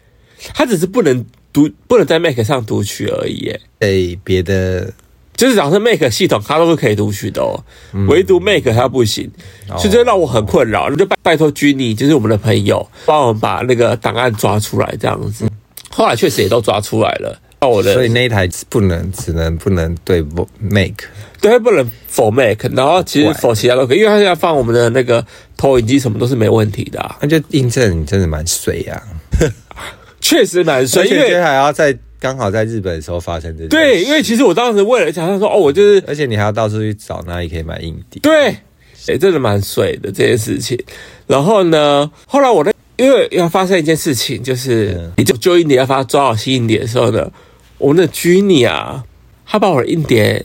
[0.54, 1.24] 它只是不能。
[1.52, 4.94] 读不能在 Mac 上读取而已，哎，诶，别的
[5.40, 7.58] 就是假设 Make 系统它都是可以读取的哦，
[7.94, 9.30] 嗯、唯独 Make 它不行，
[9.70, 10.90] 哦、所以这让我很困扰。
[10.90, 15.46] 你就拜拜托 Jenny，就是我们的朋友，帮我们把那个档案抓出来，这样子。
[15.46, 15.50] 嗯、
[15.88, 20.22] 后来确实也都抓出来了，到我的，所以那一台不能，只能不能对
[20.58, 20.92] Mac，
[21.40, 25.24] 对，不能 for Mac，然后其实 for 其他都可以，因为它现在放我们的那个
[25.56, 27.16] 投影机什么都是没问题的、啊。
[27.22, 29.02] 那就印证你真的蛮水呀、
[29.40, 29.48] 啊。
[30.20, 33.68] 确实蛮水，因为还要在刚好在日本的时候发生这件事。
[33.68, 38.20] 对，因为其实我当时为了想他说哦，我就是，而且你还要到处去找哪里可以买硬碟。
[38.20, 38.62] 对，哎、
[39.06, 40.78] 欸，真的蛮水的这件事情。
[41.26, 47.32] 然后呢，后来我的因为要发生一件事情，就是、嗯、你就旧硬碟要发抓好新硬碟的时候呢，
[47.78, 49.02] 我们的 Jenny 啊，
[49.46, 50.44] 他把我的硬碟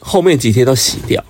[0.00, 1.24] 后面几天都洗掉。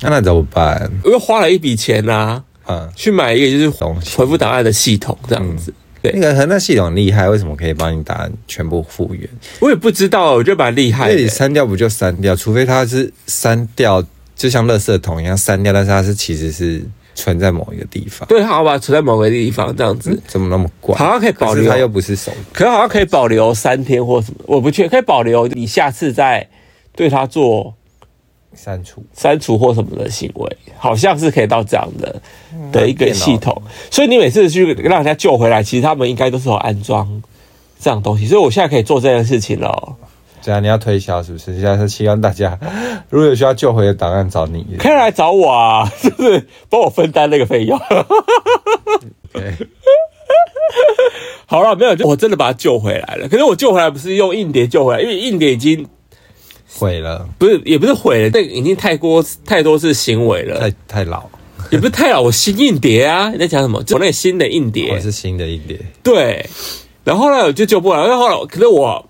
[0.00, 0.90] 那那怎么办？
[1.04, 3.68] 我又花了一笔钱啊，嗯，去买一个就是
[4.16, 5.70] 回复档案的系统这样子。
[5.70, 9.28] 嗯对，那个那系统厉害，为什么可以帮你打全部复原？
[9.60, 11.14] 我也不知道，我觉得蛮厉害的。
[11.14, 12.34] 那你删掉不就删掉？
[12.34, 16.82] 除非它是删掉，就像垃圾桶一样删掉，但是它是其实是
[17.14, 18.26] 存在某一个地方。
[18.28, 20.96] 对，好吧，存在某个地方这样子，嗯、怎么那么怪？
[20.96, 26.48] 好像可以保留，它又不是手，可好像可以保留三天或什么，我不确定，可以保留，你下次再
[26.96, 27.74] 对它做。
[28.54, 32.20] 删除、删除或什么的行为，好像是可以到这样的
[32.70, 33.60] 的一个系统。
[33.90, 37.22] 所以你每次去让人家救回来，其实他们应该都是有安装
[37.80, 38.26] 这样东西。
[38.26, 39.96] 所以我现在可以做这件事情了。
[40.40, 41.54] 这样你要推销是不是？
[41.54, 42.58] 现在是希望大家
[43.08, 46.46] 如果有需要救回的档案找你，可以来找我啊， 是不是？
[46.68, 47.78] 帮我分担那个费用。
[49.32, 49.54] 对，
[51.46, 53.28] 好了，没有，我真的把它救回来了。
[53.28, 55.86] 可是我救回来不是用硬碟救回来，因为硬碟已经。
[56.78, 61.24] 毁了，不是，也不是毁了，这已经太过太多次行为了，太太老，
[61.70, 63.78] 也不是太老，我新硬碟啊，你在讲什么？
[63.90, 66.44] 我那个新的硬碟，我是新的硬碟，对，
[67.04, 69.08] 然后呢，我就救不了，然后后来，可是我，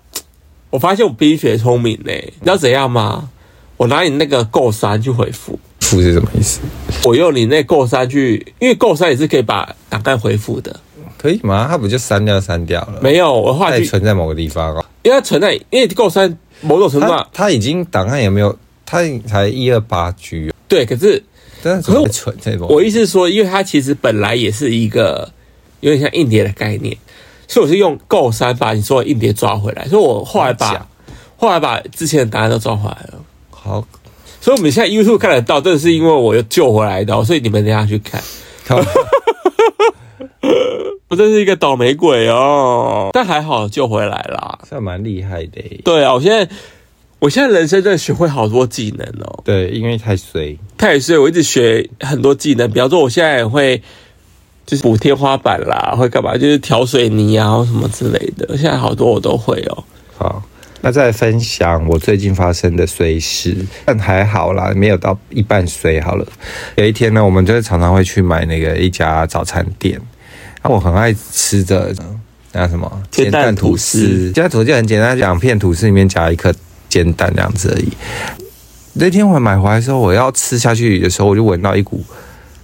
[0.69, 3.29] 我发现我冰雪聪明呢，你知道怎样吗？
[3.77, 6.59] 我拿你那个 Go 三去回复，复是什么意思？
[7.05, 10.79] 我用你那 Go 三去，因为 Go 三也是可以把档案回复的，
[11.17, 11.67] 可以吗？
[11.69, 12.99] 它不就删掉删掉了？
[13.01, 16.37] 没有，我后来存在某个地方哦，因为它存在，因为 Go 三。
[16.63, 20.51] 某种程度上，他已经档案也没有，他才一二八 G。
[20.67, 21.21] 对，可是，
[21.61, 22.67] 但是怎么存这种？
[22.69, 25.31] 我意思是说，因为它其实本来也是一个
[25.81, 26.97] 有点像硬碟的概念，
[27.47, 29.87] 所以我是用 Go 三把你说的硬碟抓回来。
[29.87, 30.87] 所以我后来把
[31.37, 33.19] 后来把之前的档案都抓回来了。
[33.51, 33.85] 好，
[34.41, 38.21] 所以我们现在 YouTube 看得到，这是因为我又救回来的，所以你们等下去看。
[41.09, 45.61] 我真是一个倒霉鬼哦，但还好救回来啦，算蛮厉害的。
[45.83, 46.47] 对啊，我现在，
[47.19, 49.41] 我现在人生真的学会好多技能哦。
[49.45, 52.69] 对，因为太衰，太衰，我一直学很多技能。
[52.71, 53.81] 比方说，我现在也会
[54.65, 56.35] 就是补天花板啦，会干嘛？
[56.35, 58.57] 就是调水泥啊，什么之类的。
[58.57, 59.83] 现在好多我都会哦。
[60.17, 60.41] 好，
[60.81, 66.25] 那再分享我最近发生的衰事，但还好啦，没有到一半衰好了。
[66.75, 70.01] 有一天呢，我们就是常常会去买那个一家早餐店。
[70.71, 71.93] 我很爱吃的
[72.53, 76.53] 那什么煎蛋吐司，煎蛋吐司就很简单，两片吐司里面夹一颗
[76.87, 77.91] 煎蛋这样子而已。
[78.93, 82.03] 那天我买回来的时候，我要吃下去的时候，我就闻到一股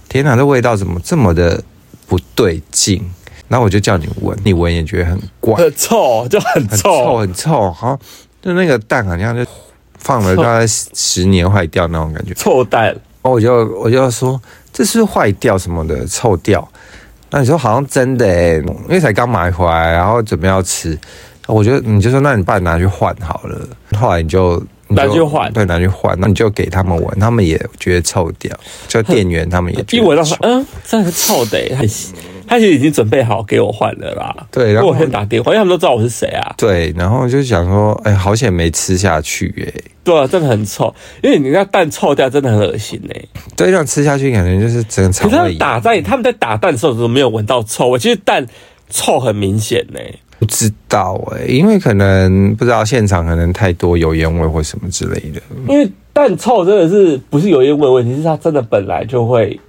[0.08, 1.62] 天哪，这味道怎么这么的
[2.06, 3.04] 不对劲？
[3.48, 7.98] 然后我就叫你闻，你闻也觉得很怪，很臭，就很臭，很臭，很臭，好像
[8.40, 9.44] 就那个蛋好像就
[9.98, 12.84] 放了大概十年坏掉那种感觉，臭蛋。
[12.84, 14.40] 然后我就我就说
[14.72, 16.66] 这是坏掉什么的，臭掉。
[17.30, 20.98] 那你说好像真的哎，因为才刚买回来，然后准备要吃，
[21.46, 23.68] 我觉得你就说，那你把它拿去换好了。
[23.96, 28.54] 后来你就拿去换，对，拿去换，那你就给他们闻，他们也觉得臭掉，
[28.88, 31.58] 就店员他们也一闻到说，嗯，这个臭的，
[32.50, 34.34] 他他其实已经准备好给我换了啦。
[34.50, 36.52] 对，然后我先打电话，因为他们都知道我是谁啊。
[36.58, 39.80] 对，然后就想说，哎，好险没吃下去哎。
[40.02, 43.22] 对啊，真的很臭，因为你那蛋臭掉，真的很恶心哎。
[43.56, 45.36] 对，这样吃下去感觉就是整个肠胃。
[45.38, 48.44] 可是打在他们在打蛋的时候都没有闻到臭，我其实蛋
[48.88, 50.00] 臭很明显呢。
[50.40, 55.40] 不知道哎，因为可能不知道现场可能太多油烟味或什么之类的。
[55.68, 59.60] 因为蛋臭真的是不是油烟味问题，是它真的本来就会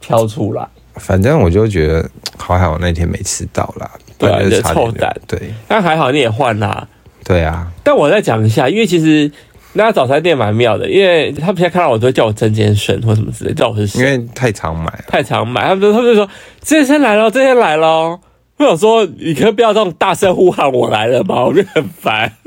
[0.00, 0.66] 飘出来。
[0.96, 3.90] 反正我就觉得还好，那天没吃到啦。
[4.18, 5.14] 对臭胆。
[5.26, 6.86] 对，但还好你也换啦。
[7.24, 7.70] 对啊。
[7.82, 9.30] 但我再讲一下，因为其实
[9.72, 14.00] 那家早餐店蛮妙的，因为他们现在看到我都会叫我曾先生或什么之类，叫我是谁。
[14.00, 16.28] 因为太常买了，太常买，他们他们就说
[16.60, 18.18] 曾先来了，曾先来了。
[18.58, 21.44] 我想说，你可以不要这种大声呼喊我来了吗？
[21.44, 22.30] 我觉得很烦。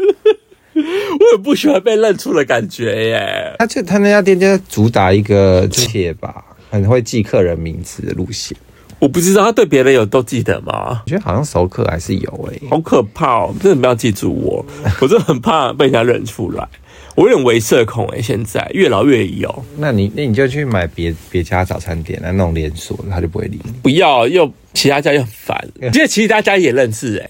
[0.75, 3.55] 我很不喜欢被认出的感觉耶。
[3.59, 6.43] 他就他那家店就主打一个切吧，
[6.81, 8.55] 很会记客人名字的路线。
[8.97, 11.01] 我不知道他对别人有都记得吗？
[11.05, 13.53] 我觉得好像熟客还是有诶、欸，好可怕哦！
[13.61, 14.65] 真的不要记住我，
[15.01, 16.65] 我真的很怕被人家认出来。
[17.13, 19.63] 我有点微社恐诶，现在越老越有。
[19.77, 23.71] 那你那你就去买别别家早餐店啊，那种连锁的，他就不会理你。
[23.83, 25.67] 不要，又其他家又很烦。
[25.91, 27.29] 其实其他家也认识诶。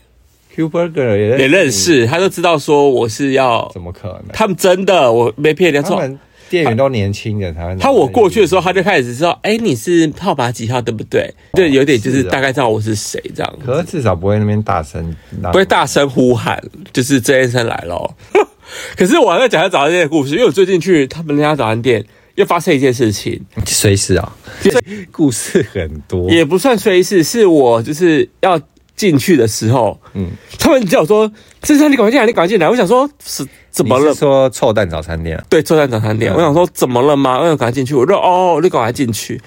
[0.56, 4.28] Q Burger 也也认识，他就知道说我是要，怎么可能？
[4.32, 6.02] 他们真的，我没骗人家说，
[6.50, 11.34] 店员都年轻的，他他我过去的时候，他就开始知道，哎，你是号码几号，对不对？
[11.54, 13.60] 就有点就是大概知道我是谁这样。
[13.66, 15.16] 可是至少不会那边大声，
[15.52, 16.62] 不会大声呼喊，
[16.94, 18.16] 就是曾先生来了。
[18.96, 22.06] 可是我还在讲他早餐店的故事，因为我最近去他们那家早餐店，
[22.36, 23.40] 又发生一件事情。
[23.66, 24.36] 随时啊，
[25.12, 28.60] 故事很多，也不算随时，是我就是要。
[28.96, 31.32] 进去的时候，嗯，他们叫我说
[31.64, 34.14] ：“先生，你赶快进来，你赶快进来。”我想说，是怎么了？
[34.14, 36.32] 说臭蛋早餐店，对，臭蛋早餐店。
[36.32, 37.40] 嗯、我想说，怎么了吗？
[37.40, 37.94] 我想赶快进去。
[37.94, 39.42] 我说：“哦，你赶快进去。”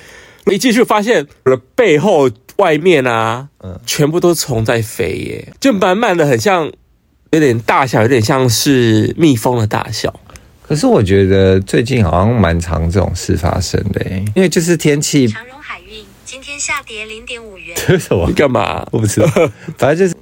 [0.44, 6.70] 我一进去发现我的背后、外面啊，嗯，全部都是虫在飞耶，就满满的，很像
[7.30, 10.18] 有点大小，有点像是蜜蜂的大小。
[10.66, 15.26] 可是我觉得最近好像蛮常这种事发生的，因为就是天气。
[16.59, 17.68] 今天下跌零点五元。
[17.79, 18.27] 这是什么？
[18.27, 18.85] 你干嘛？
[18.90, 19.29] 我不知道。
[19.79, 20.14] 反正就是，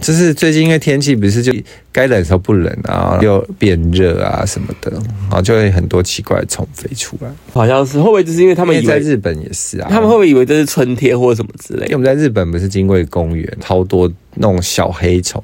[0.00, 1.52] 就是最近因为天气不是就
[1.90, 7.28] 该冷的时候不冷啊，又变热啊什么的，然后就会很多奇怪的虫飞出来。
[7.52, 9.88] 好像是会不会就是因为他们以为在日本也是啊？
[9.90, 11.86] 他们会不会以为这是春天或者什么之类的？
[11.86, 15.42] 因为我们在日本不是经过公园，超多那种小黑虫，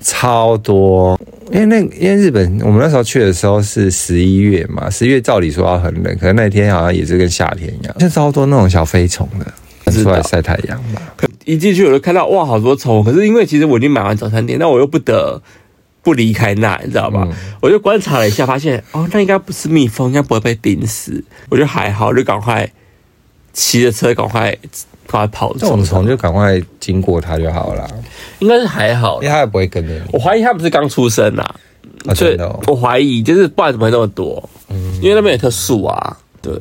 [0.00, 1.20] 超多。
[1.50, 9.46] 因为那因为日本我们那时候去的时候是十一月嘛，十一月照理说要很冷，可是那天好像也是跟夏天一样，现在超多那种小飞虫的，
[9.90, 11.00] 出来晒太阳嘛。
[11.44, 13.02] 一进去我就看到哇，好多虫。
[13.02, 15.40] 可是因为其实我已经买完早餐店，那我又不得
[16.02, 17.26] 不离开那，你知道吧？
[17.30, 21.24] 嗯、我就观察了一下，发现哦，那应该不是蜜蜂，应该不会被叮死。
[21.48, 22.70] 我就还好，就赶快
[23.52, 24.50] 骑着车赶快
[25.06, 25.60] 赶快跑走。
[25.60, 27.88] 这种虫就赶快经过它就好了。
[28.40, 30.02] 应该是还好，因为它也不会跟着你。
[30.12, 31.42] 我怀疑它不是刚出生呐、
[32.14, 34.48] 所以我怀疑就是不然怎么会那么多？
[34.68, 36.16] 嗯，因为那边有棵树啊。
[36.40, 36.52] 对，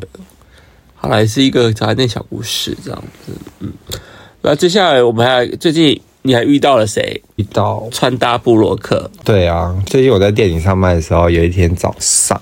[0.99, 3.31] 好来是一个早餐店小故事这样子。
[3.60, 3.71] 嗯，
[4.41, 7.21] 那接下来我们还最近你还遇到了谁？
[7.38, 9.10] 遇到穿搭布洛克。
[9.23, 12.41] 对啊，最近我在店里上班的时候，有一天早上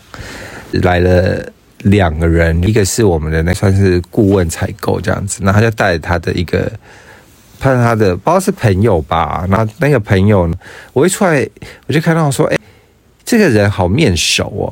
[0.72, 6.72] 来了两个人，一个是我们的那算是顾问采购这样子，那他就带着他的一个。
[7.58, 9.44] 看他的，不知道是朋友吧。
[9.50, 10.56] 然后那个朋友呢，
[10.94, 11.50] 我一出来，
[11.88, 12.58] 我就看到说，哎，
[13.24, 14.68] 这个人好面熟哦。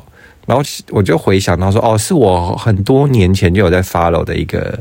[0.46, 4.78] 然后我就回想到说，哦，是我很多年前就有在 follow 的一个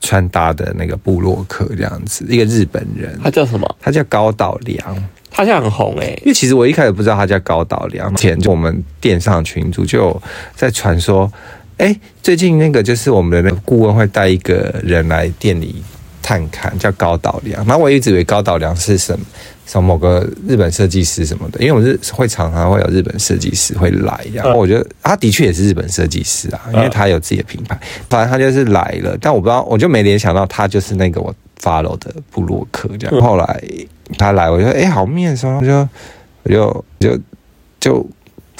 [0.00, 3.18] 穿搭的那个部落客这样子，一个日本人。
[3.22, 3.76] 他叫什么？
[3.80, 4.78] 他叫高岛良。
[5.30, 10.22] 他现在很红哎，因为其实我一开始不知道他叫高岛良，前就我们店上群组就有
[10.54, 11.30] 在传说，
[11.78, 15.82] 哎，最近那个就是我们的那个顾问会带一个人来店里。
[16.24, 19.26] 探看叫高岛良，然后我一直以为高岛良是什么，
[19.64, 27.78] 什么某个日本设计师什么的，因为我是会常常会有日本设计师会来，然后我觉得他的确也是日本设计师啊，因为他有自己的品牌，
[28.10, 33.20] 反正他就是来了，但我不知道，我就没联想到他就是那个我 follow 的布洛克这样。
[33.20, 33.62] 后来
[34.18, 35.88] 他来，我就说哎，好面熟，我就
[36.42, 37.18] 我就就
[37.80, 38.06] 就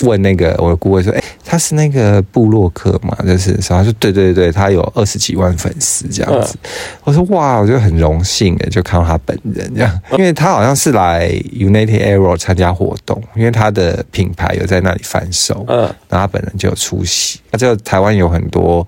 [0.07, 1.23] 问那个我的顾问说，哎。
[1.45, 6.57] 他是那个布洛克嘛，就是说，他说对对对，他有二十几万粉丝这样子。
[7.05, 17.39] 我说哇，我就很荣幸诶，就看到他本人这样，因为他好像是来 United Arrow 参加活动，因为他的品牌有在那里贩售，嗯，然后他本人就有出席。
[17.51, 18.87] 那就台湾有很多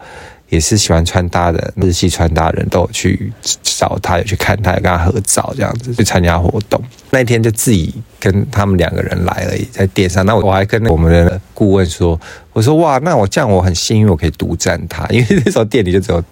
[0.49, 6.81] 也是喜欢穿搭的日系穿搭人都有去找他，有去看他，有跟他合照这样子，去参加活动。
[7.11, 10.25] 那天就自己跟他们两个人来而已，在店上。
[10.25, 12.21] 那我还跟我们的顾问说。
[12.55, 16.23] 我说哇，那我这样我很幸运，我可以独占他， 因为那时候店里就只有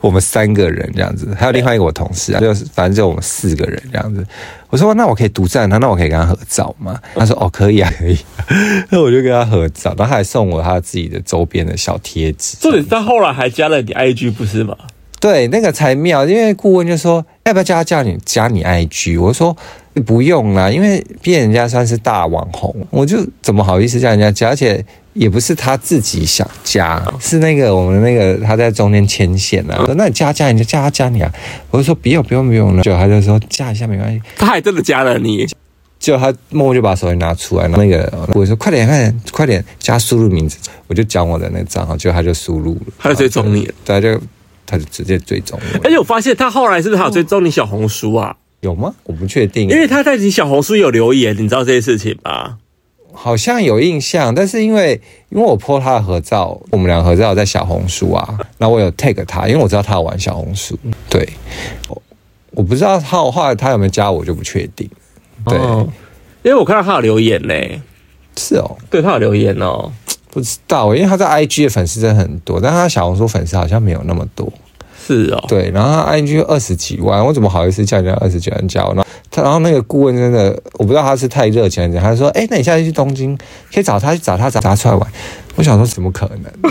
[0.00, 4.26] 我们三个人这样子，还有另外一个我同事啊，就是反正就我们四个人这样子。
[4.70, 7.00] 我说那我可以独占他，那我可以跟他合照吗？
[7.14, 8.18] 他说哦，可以啊，可以。
[8.90, 12.56] 那 我就跟他合照，然后他还送我他自己的周边的小贴纸。
[12.60, 14.76] 重点是他后来还加了你 IG 不是吗？
[15.20, 19.56] 对，那个才妙，因为顾问就说要不要叫他加你加你 IG，我说
[20.04, 24.84] 不用啦，因为毕竟人家算是大网红，我就怎么好意思叫人家加，而且。
[25.18, 31.30] 也不是他自己想加，是那个我们那个他在中间牵线啊，说那你加加你就加他加你啊，
[31.70, 32.76] 我就说不用不用不用。
[32.76, 35.44] 了，就他就说加一下没关系，他还真的加了你，
[35.98, 44.20] 就他默默就把手机拿出来，那个我说快点快点快点加输入名字，我就讲我的那个账号，就他就输入了，他就追踪你，他，就
[44.64, 48.36] 他就直接追踪我，而且我发现他后来是不是还有追踪你小红书啊？
[48.60, 48.94] 有吗？
[49.04, 52.58] 我不确定，因为他在你小红书有留言，你知道这些事情吗？
[53.20, 55.00] 好像有印象，但是因为
[55.30, 60.78] 因为我 po 他的合照，我们俩合照在小红书啊，那我有 tag 他，因为我知道他有玩小红书，
[61.10, 61.28] 对，
[61.88, 62.02] 我
[62.52, 64.88] 我不知道他后来他有没有加我就不确定，
[65.44, 65.88] 对，哦、
[66.44, 67.80] 因为我看到他有留言嘞，
[68.36, 69.90] 是哦，对他有留言哦，
[70.30, 74.52] 不知道，因为他在 IG 的粉丝真的很多，但他小红书粉丝好像没有那么多。
[75.08, 79.02] 是哦，对，然后他 IG 二十几万，我怎么好意思叫人家二十几万加我呢？
[79.30, 83.36] 他然后那个顾问真的，我不知道他是太热情还是怎样，他说：“哎，那你下次去东京
[83.72, 85.10] 可以找他去找他找他出来玩。”
[85.56, 86.52] 我想说怎么可能？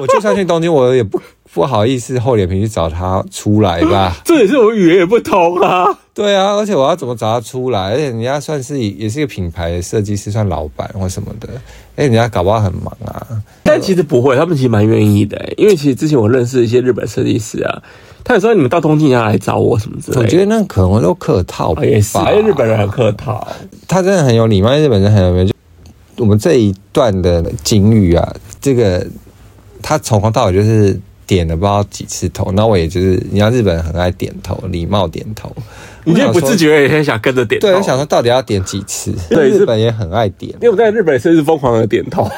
[0.00, 1.20] 我就算去东京，我也不
[1.52, 4.16] 不好意思厚脸皮去找他出来吧。
[4.24, 5.86] 这也是我语言也不通啊。
[6.14, 7.90] 对啊，而且我要怎么找他出来？
[7.90, 11.48] 而且人家算是也是一个品牌的设计师，算老板或什么的。
[11.96, 13.26] 哎，人家搞不好很忙啊。
[13.62, 15.52] 但其实不会，他们其实蛮愿意的。
[15.56, 17.82] 因为其实之前我认识一些日本设计师啊，
[18.22, 20.22] 他有时候你们到东京要来找我什么之类的。
[20.22, 23.46] 我觉得那可能都客套吧，也是，因为日本人很客套。
[23.88, 25.44] 他真的很有礼貌，日本人很有礼貌。
[25.44, 25.54] 就
[26.24, 29.06] 我们这一段的境遇啊，这个
[29.80, 31.00] 他从头到尾就是。
[31.30, 35.54] 点了不知道几次头，那我也就是，你知道日本人很爱点头，礼貌点头，
[36.02, 37.68] 你就不自觉也很想跟着点头。
[37.68, 39.14] 对，我想说到底要点几次？
[39.28, 42.28] 对，日本也很爱点，因为我在日本甚至疯狂的点头，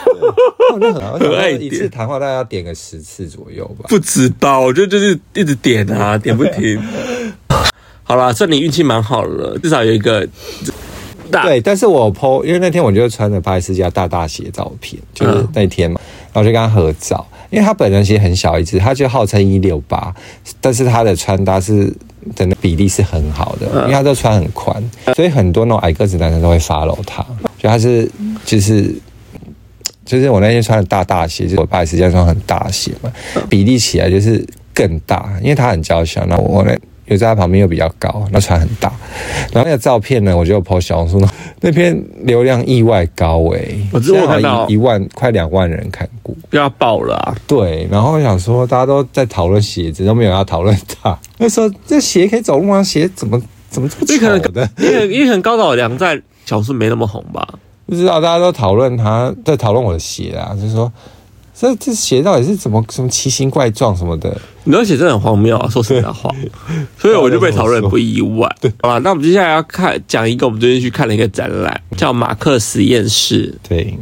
[0.75, 1.63] 很 很爱点。
[1.63, 3.87] 一次谈话大概要点个十次左右吧？
[3.89, 6.79] 不知道，我觉得就是一直点啊，点不停。
[8.05, 10.29] 好啦，算你运气蛮好了，至少有一个。
[11.31, 15.99] 对，但是我 po，因为那天我就穿着巴黎世家大大鞋照片，就是那天嘛，
[16.31, 17.27] 然后就跟他合照。
[17.53, 20.13] 因为他本人其实很小一只，他就号称一六八，
[20.59, 21.93] 但是他的穿搭是
[22.35, 24.83] 整个比例是很好的，因为他都穿很宽，
[25.15, 27.23] 所以很多那种矮个子男生都会 follow 他。
[27.61, 28.11] 所以他是
[28.47, 28.95] 就是
[30.07, 33.13] 就是我那天穿的大大鞋，就是我巴黎世家穿很大鞋嘛，
[33.51, 34.43] 比例起来就是
[34.75, 36.65] 更大，因为他很娇小，那我
[37.13, 37.19] 呢。
[37.19, 38.91] 就在他旁边又比较高，那船很大。
[39.53, 41.29] 然后那个照片呢，我就 po 小红书，
[41.61, 47.37] 那篇流量意外高诶、欸，我之前好像一万快两万人看过，要爆了啊！
[47.47, 51.19] 对，然后我想说，大家都在讨论鞋子，都没有要讨论他。
[51.39, 52.83] 那时候这鞋可以走路吗？
[52.83, 54.69] 鞋怎么怎么这么丑的？
[54.79, 57.47] 因为因为可能高岛良在小红书没那么红吧？
[57.87, 60.91] 不知道，大家都讨论他，在讨论我的鞋啊，就是说。
[61.63, 64.37] 这这鞋到底是怎么什么奇形怪状什么的？
[64.65, 65.69] 你要写真的很荒谬啊！
[65.71, 66.29] 说实在话，
[66.99, 68.53] 所以我就被讨论不意外。
[68.61, 73.57] 对，好了，那我们接下来要看讲一个我们最近去看了一个展览，叫马克实验室。
[73.69, 73.97] 对，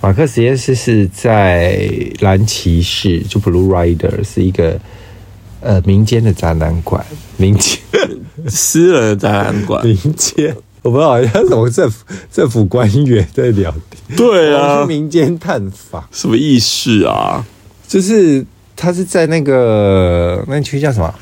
[0.00, 4.78] 马克实验室是在蓝骑士，就 Blue Rider 是一个
[5.60, 7.04] 呃民间的展览馆，
[7.36, 7.80] 民间
[8.46, 10.56] 私人的展览馆， 民间。
[10.82, 17.44] 我不知道好像什么政府政府官员在聊天，对啊，民间探访什么意思啊？
[17.86, 21.14] 就是他是在那个那区叫什么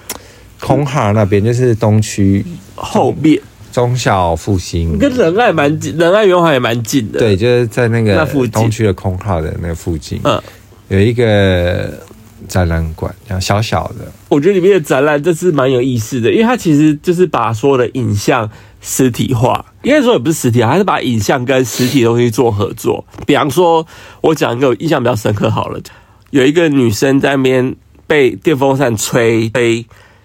[0.59, 2.42] 空哈那边，就是东区
[2.75, 3.38] 后面
[3.70, 7.18] 中小复兴，跟仁爱蛮近，仁爱圆环也蛮近的。
[7.18, 10.40] 对，就是在那个那附近东区的空哈的那个附近，嗯，
[10.88, 11.92] 有一个
[12.49, 14.11] 展览馆，然后小小的。
[14.31, 18.51] 我觉得里面的展览这是蛮有意思的，因为它其实就是把所有的影像。
[18.81, 23.05] 实体化，应该说也不是实体，还是把影像跟实体的东西做合作。
[23.27, 23.87] 比方说，
[24.23, 25.79] 我讲一个印象比较深刻好了，
[26.31, 29.85] 有一个女生在那边被电风扇吹，吹，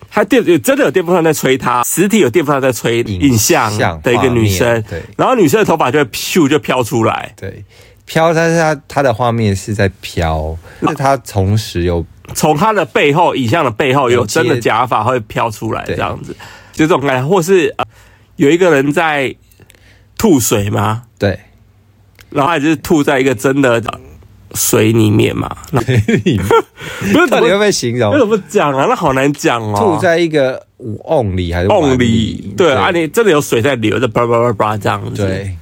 [0.10, 7.62] 她电真的有电风扇在吹她，实体有电风扇在吹影像的一个女生，对，然后女生的头发就会咻就飘出来，对，
[8.06, 16.34] 飘，但是她她的画面是在飘，那她同时有从她的背后影像的背后有真的假发会飘出来，这样子，
[16.72, 17.76] 就这种感觉，或是。
[18.36, 19.34] 有一个人在
[20.18, 21.04] 吐水吗？
[21.18, 21.40] 对，
[22.30, 23.82] 然后就是吐在一个真的
[24.54, 25.56] 水里面嘛？
[25.86, 26.48] 水里面
[27.14, 28.14] 不是到底会不会形容？
[28.14, 28.86] 为什么讲啊？
[28.90, 29.76] 那好难讲哦。
[29.78, 32.54] 吐在一个瓮里还是瓮里？
[32.56, 35.26] 对啊，你真的有水在流，就叭叭叭叭这样子。
[35.26, 35.56] 对，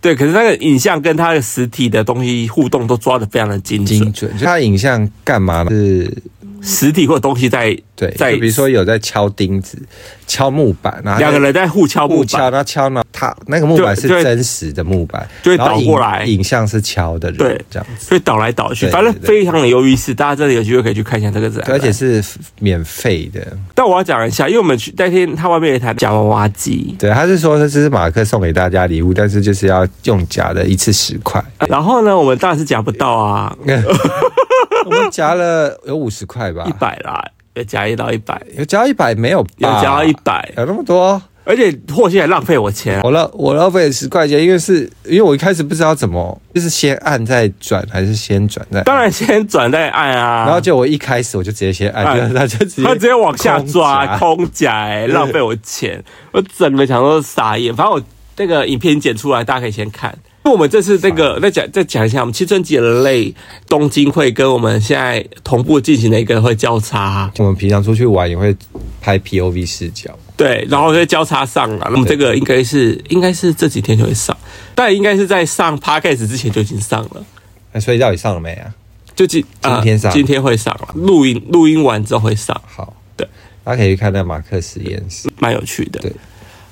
[0.00, 0.14] 对。
[0.14, 3.98] 可是那个影像跟他的实体的东西互动都抓的非常的精准。
[3.98, 5.70] 精准，就他影像干嘛呢？
[5.70, 6.22] 是
[6.64, 9.78] 实体或东西在对，在就比如说有在敲钉子、
[10.26, 18.06] 敲木板，然后两个人在互敲木互敲，板，然后敲呢，他那个木板是真实的木板，就会倒过来影影像是敲的人，对这样子。
[18.06, 20.12] 所以倒来倒去，对反正非常的有意思。
[20.14, 22.22] 大家真的有机会可以去看一下这个展览，而且是
[22.58, 23.40] 免费的。
[23.74, 31.42] 但我要讲一下，因为我们去那天他外面有一台假娃娃机，对，他是说这是马克送给大家礼物，但是就是要用假的，一次十块。
[31.68, 33.56] 然后呢，我们当然是夹不到啊，
[34.86, 37.24] 我们夹了有五十块吧，一百啦，
[37.54, 39.50] 有夹一到一百，有夹一百没有吧？
[39.58, 41.20] 有夹到一百，有那么多？
[41.46, 48.84] 而且霍希还浪费我钱啊，我浪我浪费十块钱，因为是因为我一开始不知道怎么，就是先按再转，还是先转再按？
[48.84, 57.76] 当然先转再按啊，然后就我一开始我就直接先按，按他就直接他直接往下抓空夹浪费我钱，我整个想说傻眼。
[57.76, 58.02] 反正我
[58.38, 60.16] 那个影片剪出来，大家可以先看。
[60.44, 63.34] 因为我们这次这个再讲再讲一下，我们青春节的类
[63.66, 68.54] 东京会跟我们现在同步进行的一个会交叉，我们平常出去玩也会
[69.00, 71.88] 拍 POV 视角，对，然后会交叉上了。
[71.90, 74.36] 那么这个应该是应该是这几天就会上，
[74.74, 77.24] 但应该是在上 Podcast 之前就已经上了。
[77.72, 78.70] 那所以到底上了没啊？
[79.16, 83.26] 就今今天上呃今天会上了，录音录音完之后会上，好，对，
[83.64, 85.30] 大家可以去看那马克实验室。
[85.38, 86.00] 蛮有趣的。
[86.00, 86.12] 对，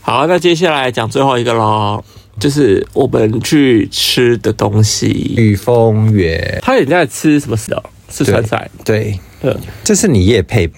[0.03, 2.05] 好，那接下来讲最后一个喽，
[2.41, 5.35] 就是我们去吃的东西。
[5.37, 7.83] 御风园，他也在吃什么食哦？
[8.09, 8.71] 四川菜。
[8.85, 10.71] 对，嗯，这是你夜配，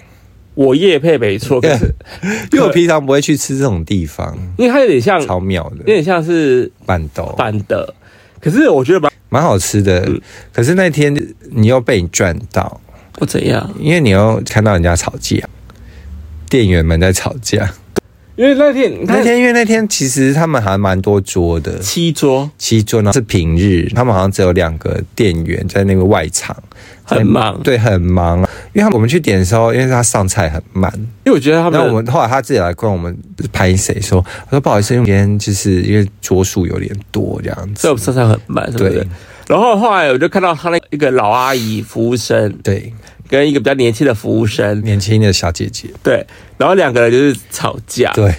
[0.55, 1.95] 我夜配没错， 可是
[2.53, 5.77] 因为我平常不会去吃这种地方，因为它有点像，超妙的。
[5.77, 7.95] 有的点像是板豆，拌的，
[8.41, 10.01] 可是我觉得蛮蛮好吃的。
[10.07, 10.21] 嗯。
[10.53, 11.15] 可是那天
[11.51, 12.81] 你又被你赚到，
[13.13, 15.39] 不怎样，因为你又看到人家吵架，
[16.49, 17.73] 店员们在吵架。
[18.37, 22.51] 因为那天那天因为那天其实他们还蛮多桌的，七桌。
[22.59, 26.57] 七桌呢是平日，他们好像只有两个店员在那个外场，
[27.05, 28.45] 很忙，对，很忙。
[28.73, 30.93] 因为我们去点的时候，因为他上菜很慢，
[31.25, 33.17] 因为我觉得他们然后我们后来他自己来跟我们
[33.53, 39.07] 拍谁说，他说不好意思，因为今天就是因为桌数有点多这样子，所以我们上菜很慢，对？
[39.47, 42.93] 然后后来我就看到他那一个老阿姨服务生，对，
[43.29, 46.27] 跟一个比较年轻的服务生，年轻的小姐姐，对，
[46.59, 48.33] 然后两个人就是吵架，对，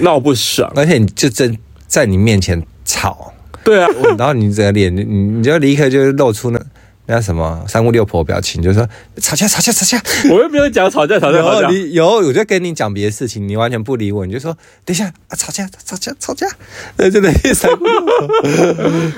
[0.00, 3.32] 闹不爽，而且你就真在你面前吵，
[3.64, 6.60] 对啊， 然后你整个脸，你你就立刻就露出那
[7.06, 8.86] 那什么三姑六婆表情，就说
[9.18, 14.52] 吵架吵架吵架，我又没有讲吵架吵架然后吵架，你有我就跟你讲别的事情，你完全不理我，你就说
[14.84, 16.46] 等一下啊吵架吵架吵架，
[16.96, 18.28] 那真的是三姑六婆，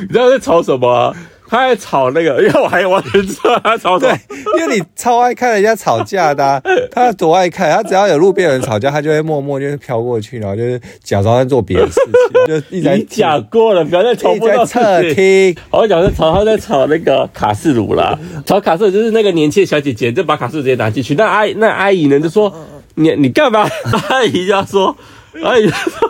[0.00, 1.16] 你知道在吵什么啊？
[1.48, 15.02] 他在吵那个， 因为我还完全知道他吵什么对。，因为你超爱看人家吵架的、啊， 他多爱看，他只要有路边有人吵架，他就会默默就是飘过去，然后就是假装在做别的事情，就一直在 你讲过了，不要再重复到侧。
[15.14, 15.56] 听。
[15.70, 22.52] 我讲是吵，他在吵那个卡式炉啦，吵卡式炉就是那个年轻的小姐姐就把卡式炉直接拿进去，那阿姨那阿姨呢就说
[22.94, 23.66] 你你干嘛？
[24.10, 24.94] 阿姨就要说，
[25.42, 26.08] 阿姨就说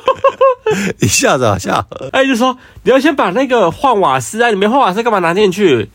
[1.01, 5.89] 你笑着笑，阿姨就说你要先把那个换瓦斯啊，你没换瓦斯干嘛拿进去？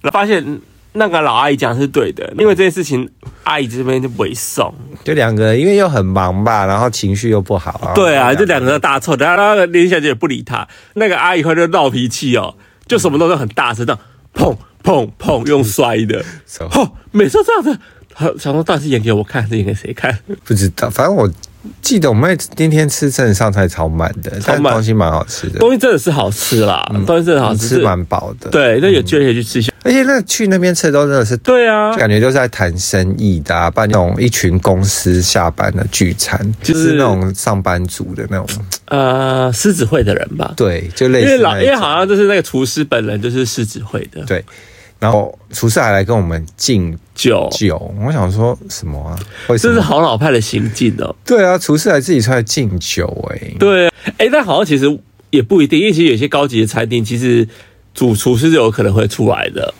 [0.00, 0.60] 然后发现
[0.92, 3.08] 那个老阿姨讲的是对的，因为这件事情
[3.44, 4.72] 阿姨这边就委送。
[5.04, 7.92] 就两个人，因为又很忙吧，然后情绪又不好啊。
[7.94, 12.54] 对啊，就两个人大臭，然后那个林小姐也不理他，那个阿姨后来就闹脾气哦，
[12.86, 13.98] 就什么都是很大声的，
[14.34, 16.24] 砰砰砰用摔的，
[16.74, 17.78] 哦，每次这样子，
[18.14, 20.16] 他想说到底是演给我看，是演给谁看？
[20.44, 21.28] 不知道，反正我
[21.82, 24.72] 记得我们那天吃真的上菜超慢的，但慢。
[24.72, 29.72] 东西蛮好吃的，东西真的是好吃啦，东西真的好吃，吃蛮饱的。，对，那有机会可以去吃一下。
[29.82, 38.46] 而且那去那边吃的都真的是，对啊，感觉就是在谈生意的、啊，办那种一群公司下班的聚餐，就就是是那种上班族的那种，
[38.86, 44.44] 呃，狮子会的人吧，对，就类似因为老因为好像就是那个厨师本人就是狮子会的，对。
[44.98, 49.18] 然后厨师还来跟我们敬酒，酒，我想说什么啊？
[49.48, 49.80] 为什这是？
[49.80, 51.14] 好老派的行径哦。
[51.24, 54.98] 对啊，厨师还自己出来敬酒、欸，哎，对，哎，但好像其实
[55.30, 57.46] 也不一定，因为其实有些高级的餐厅，其实
[57.94, 59.72] 主厨师是有可能会出来的，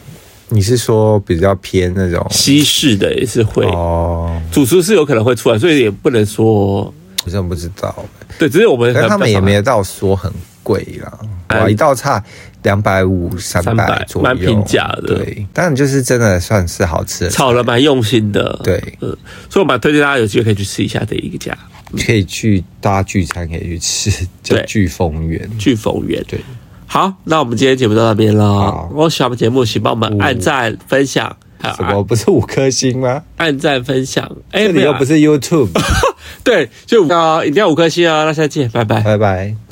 [0.51, 4.41] 你是说比较偏那种西式的也是会，哦？
[4.53, 6.83] 主厨是有可能会出来，所以也不能说
[7.25, 7.93] 我真的不知道，
[8.39, 11.61] 对，只是我们可是他们也没到说很贵啦，哎。
[11.61, 12.23] 哇，一道菜
[12.63, 19.17] 两百五、三百300左右，蛮平价的对，但就是真的算是好吃的，炒了蛮用心的，对嗯，
[19.49, 21.57] 所以我蛮推荐大家有机会可以去吃一下这一个家
[22.05, 25.49] 可以去大家聚餐可以去吃，叫聚丰园。
[25.59, 26.23] 聚丰园。
[26.29, 26.39] 对，
[26.87, 28.89] 好，那我们今天节目到这边了好。
[28.91, 31.35] 如果喜欢我们节目，请帮我们按赞、分享，
[31.77, 33.23] 什么不是五颗星吗？
[33.39, 34.31] 按赞分享。
[34.51, 35.71] 哎，这里又不是 YouTube，
[36.45, 38.25] 对，就五个哦，一定要五颗星哦。
[38.27, 39.01] 那下次见，拜拜。
[39.01, 39.68] 拜拜。